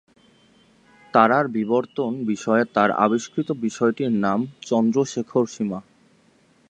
[1.13, 4.39] তারার বিবর্তন বিষয়ে তার আবিষ্কৃত বিষয়টির নাম
[4.61, 5.79] চন্দ্রশেখর সীমা।